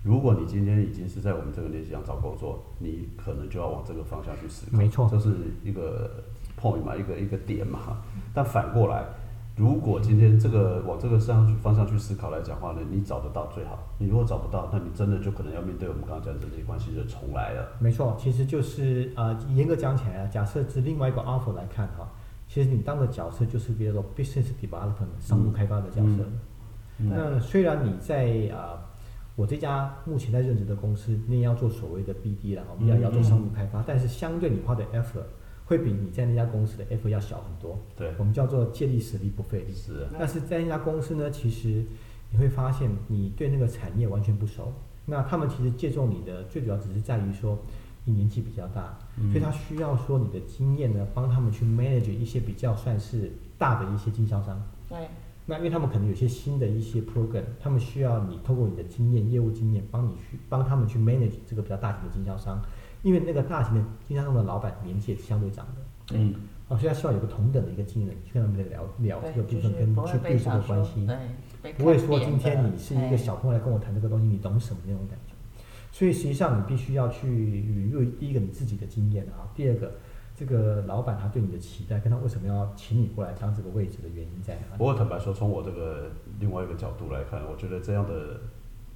[0.01, 4.77] 如果你今天已经是在我们这个年纪上找工作，你可能就要往这个方向去思考。
[4.77, 6.23] 没错这是一个
[6.59, 7.97] point 嘛，一个一个点嘛。
[8.33, 9.03] 但反过来，
[9.57, 13.77] 如果今天这个往这个上方向去思考来讲话呢，你找得到最好。
[13.97, 17.67] 你如果找不到，那你真的就可能要面对我们刚刚讲的人际关系就重来了。
[17.79, 22.09] 没错，其实就是呃，严格讲起来啊，假设是另外一个 offer 来看哈，
[22.47, 26.23] 其实你当的角色就是比如说 business development 商务开发的角色。
[26.23, 26.39] 嗯
[27.01, 28.88] 那虽然你在啊、呃
[29.39, 35.23] 我这家目前在任职的公司，你也要做所谓的 BD 了，我们要嗯要做商务开发，但是相对你花的 effort
[35.63, 37.79] 会比你在那家公司的 effort 要小很多。
[37.95, 39.73] 对，我们叫做借力使力不费力。
[39.73, 41.85] 是啊但是在那家公司呢，其实
[42.31, 44.73] 你会发现你对那个产业完全不熟。
[45.05, 47.57] 那他们其实借助你的，最主要只是在于说
[48.03, 54.61] 你年纪比较大，嗯所以他需要说你的经验呢，帮他们去 manage 一些比较算是大的一些经销商。
[54.89, 55.07] 对，
[55.49, 62.61] 那因为他们可能有些新的一些 program，他们需要你透过你的经验、业务经验，帮你去帮他们去 manage 这个比较大型的经销商，
[63.01, 66.15] 因为那个大型的经销商的老板年纪也是相对长的。
[66.15, 66.35] 嗯，
[66.67, 71.07] 啊，所以他希望有个同等的一个经验去跟他们聊聊这个，部分，跟去不会被 build 这个关系，
[71.79, 75.33] 不会说今天你是一个哎小朋友来跟我谈这个东西，你懂什么那种感觉。
[75.91, 79.93] 所以实际上你必须要去引入第一个你自己的经验啊，第二个
[80.39, 84.77] 这个老板他对你的期待，跟他为什么要请你过来当这个位置的原因在哪里？
[84.77, 88.39] 不过坦白说，从我这个另外一个角度来看，我觉得这样的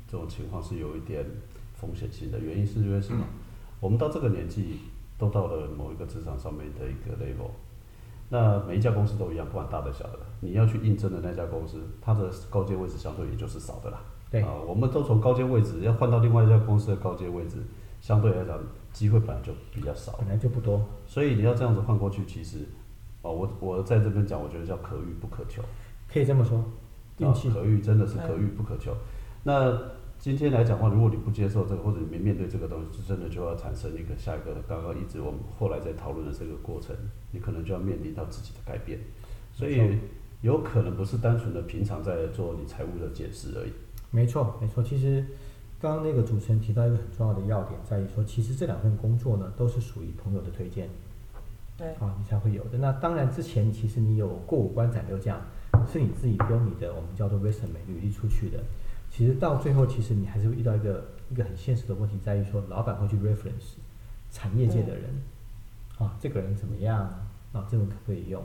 [0.07, 1.25] 这种情况是有一点
[1.73, 2.39] 风险性的。
[2.39, 3.25] 原因是因为什么？
[3.81, 4.79] 我们到这个年纪，
[5.17, 7.51] 都到了某一个职场上面的一个 level。
[8.29, 13.99] 那每一家公司都一样，不管大的小的，你要去应征的那家公司，它的高阶位置相对也就是少的啦。
[14.31, 17.57] 对啊、我们都从高阶位置要换到另外一家公司的高阶位置，
[17.99, 18.57] 相对来讲
[18.93, 20.13] 机会本来就比较少。
[20.19, 22.59] 本来就不多，所以你要这样子换过去，其实，
[23.23, 25.61] 哦，我我在这边讲，我觉得叫可遇不可求。
[26.07, 26.63] 可以这么说，
[27.17, 28.95] 运气啊可遇真的是可遇不可求。
[29.43, 29.77] 那
[30.19, 36.95] 今天来讲话，如果你不接受这个，或者你没面对这个东西，真的就要产生一个下一个刚刚一直我们后来在讨论的这个过程，
[37.31, 38.99] 你可能就要面临到自己的改变。
[39.51, 39.97] 所以
[40.41, 43.71] 有可能不是单纯的平常在做你财务的解释而已。
[44.11, 44.83] 没错，没错。
[44.83, 45.25] 其实
[45.83, 50.87] 刚刚那个主持人提到一个很重要的要点，在于说，其实这两份工作呢，都是属于朋友的推荐
[51.77, 52.77] 对啊，你才会有的。
[52.77, 55.41] 那当然，之前其实你有过五关斩六将，
[55.91, 58.63] 是你自己丢你的我们叫做 resume 履历出去的。
[59.11, 63.75] 其实到最后，其实你还是会遇到一个一个很现实的问题，在于说，老板会去 reference
[64.31, 65.03] 产业界的人，
[65.97, 66.97] 啊，这个人怎么样
[67.51, 68.41] 啊，这种可不可以用？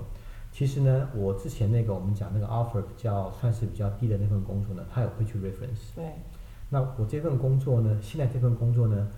[0.50, 5.94] 其实呢，我之前那个我们讲那个 offer 比较算是比较低的那份工作呢，他也会去 reference。
[5.94, 6.04] 对
[6.68, 9.08] 那我这份工作呢，现在这份工作呢，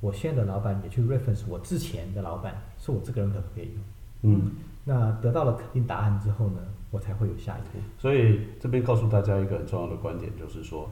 [0.00, 3.82] 我现在的老板也去 reference 我之前的老板，说我这个人可不可以用？
[4.22, 4.50] 嗯，
[4.84, 6.58] 那得到了肯定答案之后呢，
[6.90, 7.78] 我才会有下一步。
[7.98, 10.90] 所以这边告诉大家一个很重要的观点，就是说，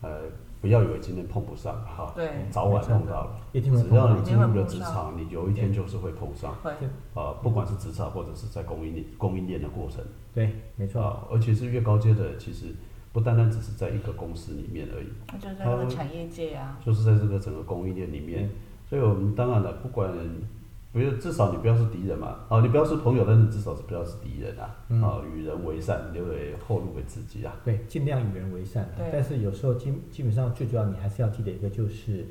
[0.00, 0.20] 呃，
[0.60, 3.40] 不要以为今天碰不上哈，对早晚碰到了。
[3.52, 6.54] 一定会只要你进入了职场，你有一天就是会碰上。
[6.62, 6.70] 会
[7.14, 12.66] 啊，不管是职场或者是在供应链供应链的过程，对，没错，啊，而且是越高阶的，其实
[13.12, 18.48] 不单单只是在一个公司里面而已，那就是在那个产业界啊，就是在这个整个供应链里面。
[18.88, 20.10] 所以我们当然了，不管
[20.92, 27.54] 不要至少你不要是敌人嘛，啊，你不要是朋友，但是至少是不要是敌人啊，嗯啊，与人为善，留给后路给自己啊。
[27.64, 29.06] 对，尽量与人为善对。
[29.12, 32.26] 但是有时候基基本上最主要你还是要记得一个，就是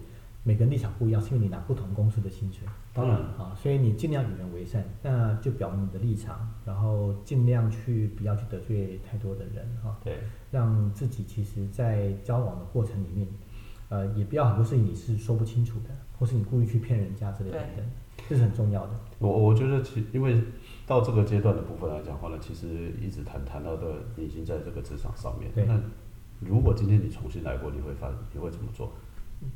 [0.47, 2.65] 每个人立场不一样，是因为你拿不同公司的薪水。
[2.93, 13.27] 当然，啊，所以你尽量与人为善，那就表明你的立场，然后尽量去不要去得罪太多的人哈、对，让自己其实，在交往的过程里面，
[13.89, 17.59] 呃，也不要很多事情你是说不清楚的，或是你故意去骗人家之类的
[18.29, 18.93] 这是很重要的。
[19.19, 20.41] 我我觉得其因为
[20.85, 25.51] 到这个阶段的部分来讲话呢，其实一直谈谈到的已经在这个职场上面。
[25.53, 25.77] 对那
[26.39, 28.93] 如果今天你重新来过，你会发你会怎么做？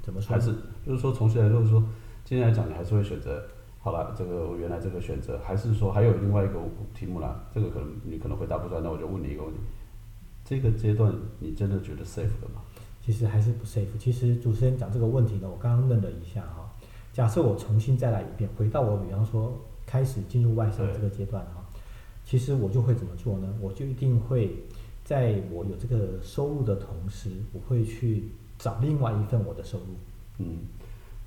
[0.02, 0.30] 怎么说？
[0.36, 0.54] 还是
[0.86, 1.84] 就是说重新来，就是说
[2.24, 3.44] 今天来讲，你还是会选择
[3.80, 6.60] 好了，这个我原来这个选择，还是说还有另外一个
[6.94, 7.44] 题目啦？
[7.54, 9.60] 这个可能你可能回答不出来，那我就问你一个问题：
[10.46, 12.62] 这个阶段你真的觉得 safe 了吗？
[13.04, 13.98] 其实还是不 safe。
[13.98, 16.72] 其实主持人讲这个问题呢，我刚刚愣了一下哈。
[17.12, 21.65] 假设我重新再来一遍，回到我比方说开始进入外商这个阶段哈，
[22.24, 23.52] 其实我就会怎么做呢？
[23.60, 24.56] 我就一定会
[25.04, 28.30] 在我有这个收入的同时，我会去
[28.62, 29.86] 找另外一份我的收入。
[30.38, 30.60] 嗯，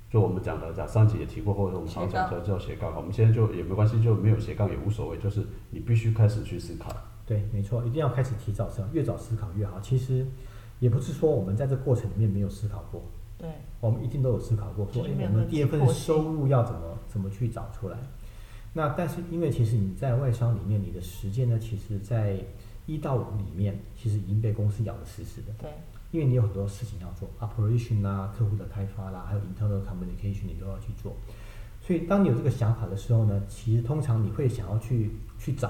[0.09, 6.89] 就我们讲的，讲上集也提过，或者我们常讲斜叫叫斜杠，我们现在就也没关系，就没有斜杠也无所谓，就是你必须开始去思考。
[7.25, 9.79] 对，没错，一定要开始提早思考，越早思考越好。
[9.81, 10.25] 其实
[10.79, 13.03] 也不是说我们在这过程里面没有思考过，
[13.37, 13.49] 对
[13.81, 17.97] 我们一定都有思考过，说，哎，我们第二份收入要怎么怎么去找出来？
[18.73, 22.37] 那但是因为其实你在外商里面，你的时间呢，其实在
[22.85, 25.47] 一到五里面，其实已经被公司咬得死死的。
[25.57, 25.71] 对
[26.15, 31.13] 因因为你有很多事情要做，operation 啦、客户的开发啦，还有 internal communication 你都要去做。
[31.81, 35.69] 所以当你有这个想法的时候呢，其实通常你会想要去去找，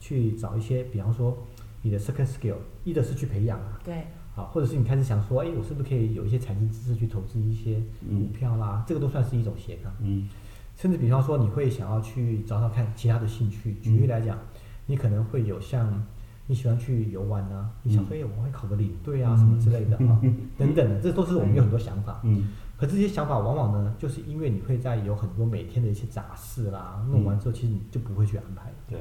[0.00, 1.36] 去找一些，比方说
[1.82, 9.92] 你的 second skill，一的是去培养啊，对，好，或者是你开始想说，哎，我是不是可以有一些财经知识去投资一些股票啦，这个都算是一种斜杠。
[10.00, 10.26] 嗯
[10.74, 13.74] 甚至比方说，你会想要去找找看其他的兴趣。
[13.82, 14.38] 举例来讲，
[14.86, 16.04] 你可能会有像
[16.46, 20.20] 你喜欢去游玩啊，你想说，哎，我会考个领队啊，什么之类的啊，
[20.56, 22.20] 等等的，这都是我们有很多想法。
[22.24, 22.48] 嗯。
[22.78, 28.70] 可这些想法往往呢，就是因为你会在有很多每天的一些杂事啦，弄完之后，其实你就不会去安排。
[28.86, 28.98] 对，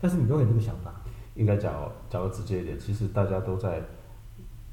[0.00, 0.94] 但是你永远这个想法，
[1.34, 3.82] 应该讲哦，讲的直接一点，其实大家都在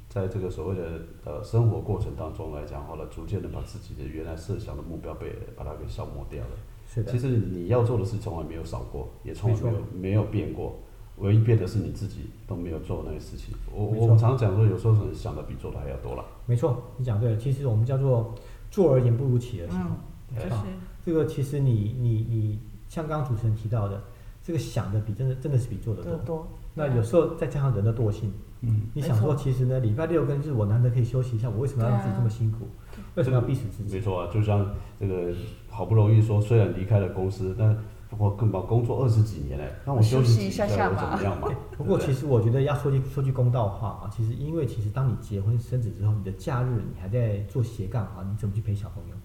[0.08, 6.50] 在这个所谓的呃生活过程当中来讲，好了，逐渐的把自己的原来设想的目标被把它给消磨掉了。
[6.86, 7.10] 是的。
[7.10, 10.78] 其，实你要做的事从来没有少过，也从来没有没有变过，
[11.18, 13.54] 唯一变的是你自己都没有做那些事情。
[13.72, 16.24] 我我们常讲说，有时候可能想的比做的还要多了。
[16.46, 17.36] 没错，你讲对了。
[17.36, 18.34] 其实我们叫做
[18.70, 19.80] 做而言不如起而行。
[19.80, 19.96] 嗯，
[20.34, 20.62] 对就是
[21.04, 24.02] 这个其实你你你像刚刚主持人提到的，
[24.42, 26.12] 这个想的比真的真的是比做的多。
[26.12, 26.48] 多多。
[26.76, 32.66] 那有时候再加上人的惰性，嗯，你想说，其实呢，礼拜六跟日我难得可以休息一下，我为什么要让自己这么辛苦？
[33.14, 33.94] 为什么要逼死自己？
[33.94, 35.32] 没错啊，就像这个
[35.68, 37.78] 好不容易说，虽然离开了公司，但
[38.18, 41.48] 我更把工作二十几年嘞，让我休息一下下又嘛怎么样嘛？
[41.76, 49.16] 不过其实我觉得要说句说句公道话啊，其实因为其实当你结婚生子之后，你的假日你还在做斜杠啊，你怎么去陪小朋友？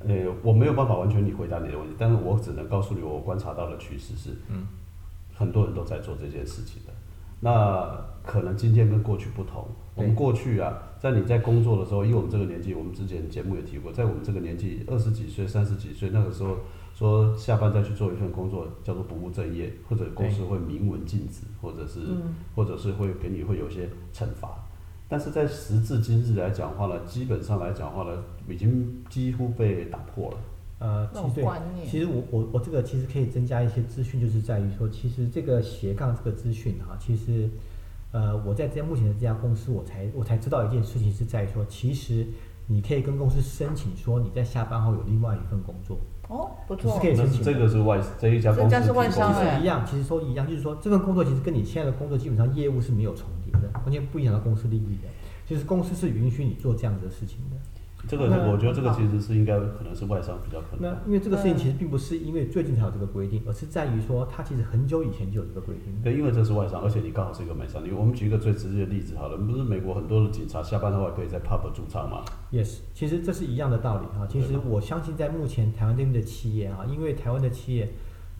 [0.00, 4.66] 呃，我没有办法完全你回答你的问题，但是我只能告诉你，我观察到的趋势是，嗯，
[5.34, 6.92] 很多人都在做这件事情的。
[7.40, 16.56] 那可能今天跟过去不同，我们过去啊，在你在工作的时候，因为我们这个年纪，我们之前节目也提过，在我们这个年纪，二十几岁、三十几岁那个时候，
[16.98, 24.48] 说下班再去做一份工作，叫做不务正业，或者公司会明文禁止，或者是、嗯或者是会给你会有一些惩罚。
[25.06, 30.38] 但是在时至今日来讲话呢，基本上来讲话呢，已经几乎被打破了。
[30.80, 31.08] 呃，
[31.86, 37.48] 其实我我我这个其实可以增加一些资讯，就是在于说，其实这个斜杠这个资讯啊、其实
[38.10, 42.26] 呃我在这目前的这家公司，我才我才知道一件事情是在于说，其实
[42.66, 45.96] 你可以跟公司申请说你在下班后有另外一份工作，
[46.28, 47.08] 哦，不错是可。
[47.08, 55.08] 以那这个是外这一家公司其实一样，其实说一样，就是说这份工作其实跟你现在的工作基本上业务是没有重叠的，完全不影响到公司利益的。
[55.46, 57.56] 其实公司是允许你做这样子的事情的。
[58.06, 61.06] 这个我觉得这个其实是应该可能是外商比较可能那。
[61.06, 65.92] 因为这个事情其实并不是因为最近才有这个规定，而是在于说它其实很久以前就有这个规定。
[66.02, 67.84] 对，因为这是外商，而且你刚好是一个美商。
[67.84, 74.26] 你我们举一个最直接的例子好了，不是美国很多的警察下班的话可以在 pub 驻唱吗？Yes，其实这是一样的道理哈。
[74.28, 77.88] 其实我相信在目前台湾这边的企业啊，因为台湾的企业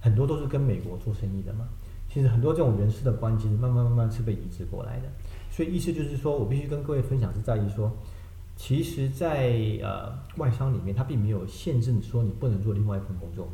[0.01, 1.67] 很多都是跟美国做生意的嘛，
[2.09, 5.09] 其实很多这种人事的关系慢慢慢慢是被移植过来的。
[5.51, 7.91] 所以意思就是说我必须跟各位分享是在于说，
[8.59, 13.49] 其实在，呃外商里面，它并没有限制你说你不能做另外一份工作。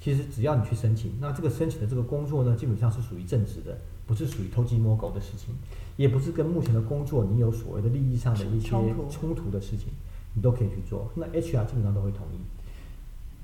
[0.00, 5.54] 其实只要你去申请，那这个申请的这个工作呢，基本上是属于正职的，不是属于偷鸡摸狗的事情，
[5.96, 8.68] 也不是跟目前的工作你有所谓的利益上的一些
[9.08, 9.86] 冲突的事情，
[10.34, 11.08] 你都可以去做。
[11.14, 12.40] 那 HR 基本上都会同意。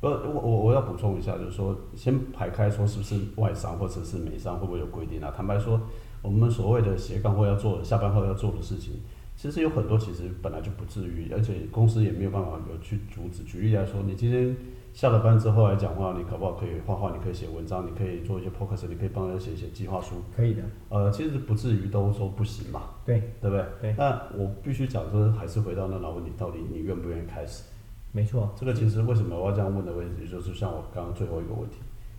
[0.00, 5.32] 呃，我我我要补充一下，就是说，先排开说是不是外商或者是美商会不会有规定啊？
[5.36, 5.80] 坦白说，
[6.22, 8.94] 我们所谓的斜杠或要做的下班后要做的事情，
[9.38, 13.44] 其实有很多其实本来就不至于，而且公司也没有办法有去阻止。
[13.44, 14.52] 举例来说，你今天
[14.92, 23.64] 下了班之后来讲话，你搞不好可以画画，你可以写文章，你可以做一些 podcast，你可以帮人家写一些计划书，可以的，呃，其实不至于都说不行嘛，对，对不对？
[23.80, 27.62] 对那我必须讲说，还是回到那老问题，到底你愿不愿意开始？
[28.10, 28.52] 没错。
[28.58, 31.76] 这个其实为什么我要这样问的问题，就是像我刚刚最后一个问题，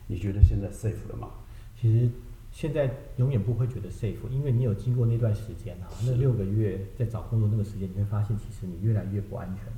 [0.07, 1.27] 你觉得现在 safe 了吗？
[1.75, 2.09] 其实
[2.51, 9.73] 现在永远不会觉得 safe，因为你有经过那段时间啊，那六个月在找工作那个时间，你会发现其实你越来越不安全了。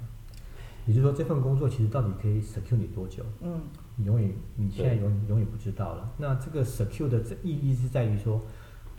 [0.87, 3.23] 也就是说，这份工作其实到底可以 secure 你多久？
[3.41, 3.61] 嗯，
[3.97, 6.11] 你永远你现在对永永远不知道了。
[6.17, 8.41] 那这个 secure 的这意义是在于说，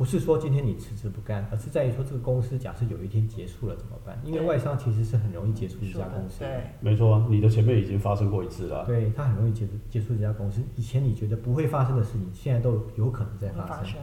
[0.03, 4.21] 不是说今天你辞职不干，而是在于说这个公司假设有一天结束了怎么办？
[4.25, 6.45] 因为外商其实是很容易结束一家公司
[6.81, 8.85] 没错啊，你的前面已经发生过一次了啊。
[8.85, 10.61] 对，他很容易结束结束这家公司。
[10.75, 14.01] 以前你觉得不会发生的事情，现在都有可能在发生，发生。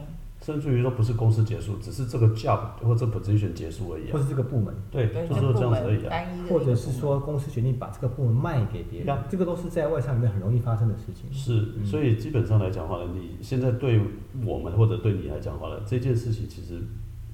[0.50, 4.12] 甚至于说不是公司结束，只是这个 job 或者 position 结束而已、啊。
[4.12, 6.16] 或是这个部门，对，就是说这样子而已啊。
[6.48, 11.32] 或者是说公司决定把这个部门卖给别人呀，这个都是在外商里面很容易发生的事情。
[11.32, 14.00] 是，嗯所以基本上来讲的话呢，你现在对
[14.44, 16.80] 我们或者对你来讲的话呢，这件事情其实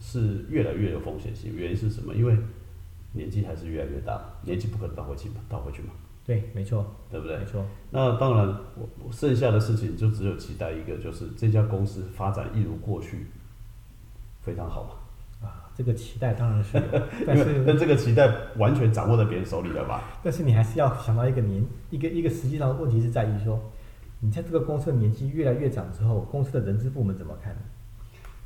[0.01, 1.55] 是越来越有风险性。
[1.55, 2.15] 原因是什么？
[2.15, 2.37] 因为
[3.13, 5.89] 年纪还是越来越大，年纪不可能倒回去嘛，倒回去嘛，
[6.27, 7.45] 对，没错，对不对没？
[7.45, 13.27] 错，那当然，我我剩下的事情就只有期待一个，就是这家公司发展一如过去，
[14.43, 15.47] 非常好嘛。
[15.49, 16.83] 啊，这个期待当然是有，
[17.25, 20.03] 但是但这个期待完全掌握在别人手里了吧？
[20.25, 23.61] 但是你还是要想到一个年一个一个实际上的问题是在于说，
[24.21, 27.55] 你在这个公司的年纪越来越长之后，公司的人资部门怎么看？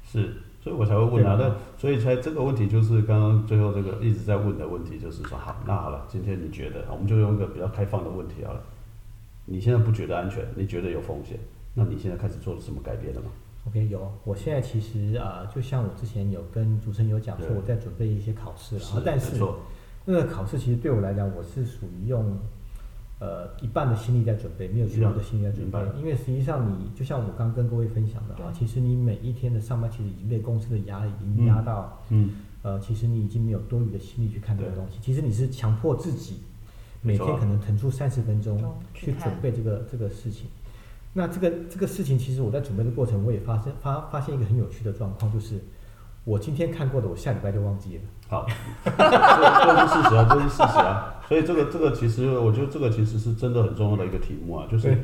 [0.04, 1.36] 是，所以我才会问啊。
[1.40, 8.62] 那所以才这个问题就是刚刚最后这个一直在问的问题，就是说，好，那好了，今天你觉得，我们就用一个比较开放的问题好了。
[9.46, 11.38] 你现在不觉得安全，你觉得有风险，
[11.74, 13.26] 那你现在开始做了什么改变了吗
[13.66, 19.42] ？OK，有，我现在其实啊、呃就像我之前有跟主持人有讲说，我在准备一些考试但是
[20.04, 22.38] 那个考试其实对我来讲，我是属于用
[23.20, 32.30] 呃一半的心力在准备，没有全部的心力在准备，因为实际上你就像我刚跟各位分享的啊，其实你每一天的上班其实已经被公司的压力已经压到，嗯，
[32.62, 36.40] 呃，其实你已经没有多余的心力去看这个东西，其实你是强迫自己
[37.02, 40.48] 每天可能腾出三十分钟钟去准备这个这个事情。
[41.12, 45.60] 那这个这个事情，其实我在准备的过程，我也发生发发现一个很有趣的状况，就是
[46.24, 48.02] 我今天看过的，我下礼拜就忘记了。
[48.30, 48.46] 好，
[48.84, 51.16] 这这是事实啊，这是事实啊。
[51.28, 54.96] 所以这个这个其实，我觉得这个其实是真的很重要的一个题目啊，就是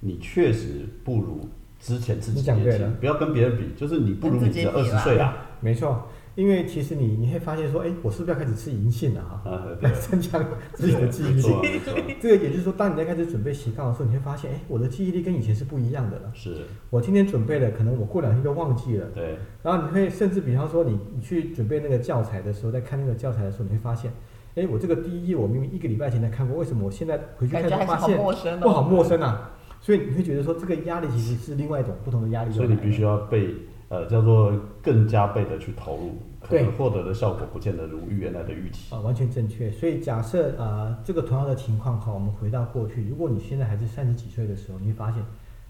[0.00, 1.48] 你确实不如
[1.80, 5.34] 之前自己年轻，不要跟别人比，就是你不如跟你的二十岁啊。
[5.60, 11.80] 没错，因为其实你你会发现说，哎，我是不是要开始吃银杏了哈，啊，对 来，增强自己的记忆力。
[12.20, 16.32] 这个也就是说，当你在开始准备斜杠的时候，你会发现，哎，我的记忆力跟以前是不一样的了。
[16.34, 19.06] 是，我今天准备了，可能我过两天就忘记了。
[19.14, 24.12] 对，然后你会甚至比方说你你去准备那个教材的时候，在看那个教材的时候，你会发现，
[24.56, 28.16] 哎，我这个第一页我明明一个礼拜前才看过，为什么我现在回去看发现。
[28.60, 29.52] 不好陌生啊？
[29.80, 32.52] 所以你会觉得说，这个压力其实是另外一种不同的压力。
[32.52, 33.54] 所以你必须要被
[33.90, 34.52] 呃叫做
[34.84, 38.94] 更加倍的去投入，可能获得的效果不见得如原来的预期。
[38.94, 39.70] 啊，完全正确。
[39.70, 45.22] 所以假设啊、呃这个同样的情况哈，我们回到过去，如果你现在还是三十几岁的时候，你会发现，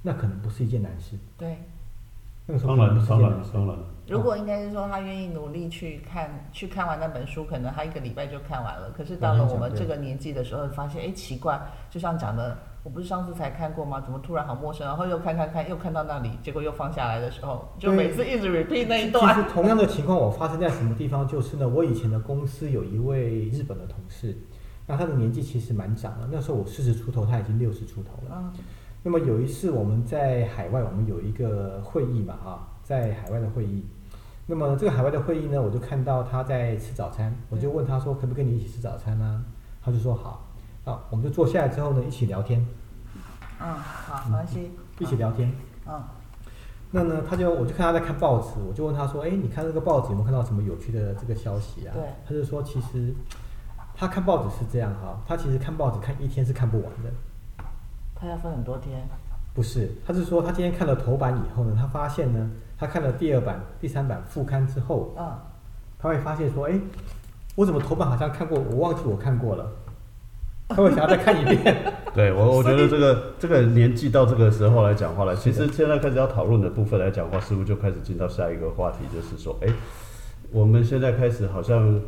[0.03, 1.17] 那可能不是一件难事。
[1.39, 1.57] 对，
[2.47, 3.31] 那个时候当然当然。
[3.53, 3.77] 当然，
[4.09, 8.91] 如果应该是说他愿意努力去看，去看完那本书，可能他一个礼拜就看完了。
[8.97, 11.59] 可是到了我们这个年纪的时候，发现哎奇怪，
[11.89, 14.03] 就像讲的，我不是上次才看过吗？
[14.03, 14.87] 怎么突然好陌生？
[14.87, 19.35] 然后又看看看，又看到那里，结果又放下来的时候，就每次一直 repeat 那一段其段。
[19.35, 21.27] 实同样的情况我发生在什么地方？
[21.27, 24.37] 就是呢，我以前的公司有一位日本的同事，
[24.87, 28.37] 那他的年纪其实蛮长了，那时候我四十出头，他已经六十出头了。
[28.37, 28.53] 嗯，
[29.03, 33.83] 那么有一次我们在海外，我们有一个会议嘛，啊，在海外的会议。
[34.47, 39.43] 那么这个海外的会议呢，我就看到他在吃早餐，我就问他说，可不可以跟你一起吃早餐呢、
[39.83, 40.51] 他就说好。
[40.85, 42.65] 啊，我们就坐下来之后呢，一起聊天，
[43.61, 44.71] 嗯，好，没关系。
[44.99, 45.51] 一起聊天。
[45.87, 46.03] 嗯，
[46.91, 53.13] 那呢，他就我就看他在看报纸，我就问他说：“哎，你看这个报纸有没有看到什么有趣的这个消息啊？”对他就说：“其实
[53.97, 57.65] 他看报纸是这样哈，他其实看报纸看一天是看不完的，
[58.15, 59.03] 他要分很多天。
[59.55, 65.33] 不是，他是说他今天看了头版以后呢，他发现呢，他看了第二版、第三版副刊之后，嗯，
[65.99, 66.79] 他会发现说：哎，
[67.55, 69.71] 我怎么头版好像看过，我忘记我看过了，
[70.71, 71.77] 他会想要再看一遍。
[72.15, 79.69] 对我，我觉得这个这个年纪到这个时候来讲话了，其实现在开始要讨论的部分来讲话，似乎就开始进到下一个话题，就是说，哎，
[80.51, 82.01] 我们现在开始好像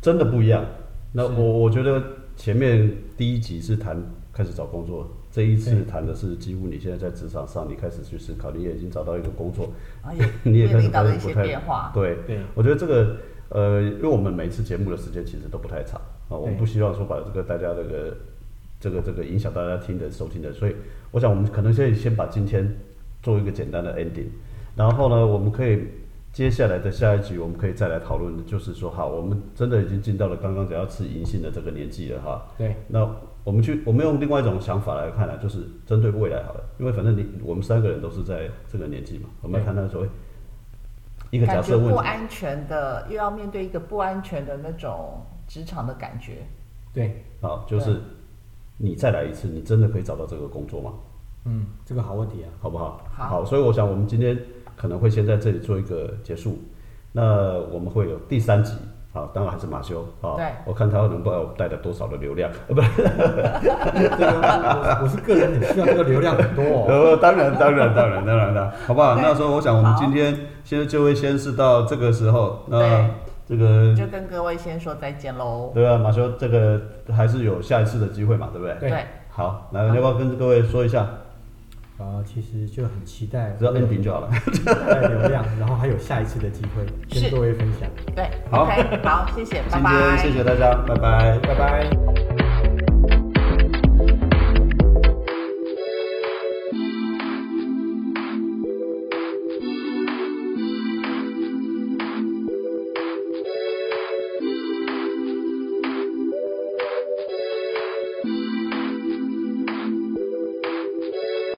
[0.00, 0.64] 真的不一样。
[1.12, 2.02] 那我我觉得
[2.36, 3.96] 前面第一集是谈
[4.32, 9.72] 开始找工作，这一次谈的是几乎你现在在职场上，你开始去思考，你也已经找到一个工作，
[10.42, 11.92] 你也开始发现不太变化。
[11.94, 13.16] 对，对我觉得这个
[13.48, 16.00] 呃，因为我们每次节目的时间其实都不太长
[16.30, 18.16] 啊，我们不希望说把这个大家这个
[18.80, 20.74] 这个这个影响大家听的收听的，所以
[21.10, 22.74] 我想我们可能先先把今天
[23.22, 24.28] 做一个简单的 ending，
[24.76, 25.88] 然后呢，我们可以
[26.32, 33.06] 接下来的下一集我们可以再来讨论，就是说好，我们真的已经进到了刚刚讲要吃银杏的这个年纪了哈，对，那
[33.42, 40.08] 我们去，我们用另外一种想法来看呢、就是针对未来好了，因为反正你我们三个人都是在这个年纪嘛，我们来看看所谓
[41.30, 41.92] 一个假设问题。
[41.92, 46.46] 不安全的，又要面对一个不安全的那种职场的感觉。
[46.94, 48.00] 对，好，就是
[48.76, 50.92] 你再来一次，你真的可以找到这个工作吗？
[51.46, 52.48] 嗯，这个好问题啊。
[52.60, 53.00] 好不好？
[53.12, 54.38] 好所以我想我们今天
[54.76, 56.56] 可能会先在这里做一个结束。
[57.10, 58.74] 那我们会有第三集，
[59.12, 60.36] 好，当然还是马修啊。
[60.36, 66.86] 对我看他能帮我带来多少的流量，呃， 不是， 这个我我是个人很需要这个流量很多哦。
[67.10, 69.16] 呃，当然，当然，当然，当然的，好不好？
[69.16, 73.10] 那时候我想我们今天现在就会先是到这个时候，那对
[73.50, 75.72] 这个就跟各位先说再见喽。
[75.74, 75.98] 对啊？
[75.98, 76.80] 马修，这个
[77.12, 78.76] 还是有下一次的机会嘛，对不对？
[78.78, 81.00] 对对，好，来，要不要跟各位说一下？
[81.98, 84.30] 啊，其实就很期待只要 ending 就好了。
[84.64, 86.86] 带流量，然后还有下一次的机会
[87.20, 87.90] 跟各位分享。
[88.14, 89.90] 对好，OK，好，谢谢，拜今拜。
[89.90, 91.38] 天谢谢大家，拜拜。
[91.40, 92.49] 拜拜。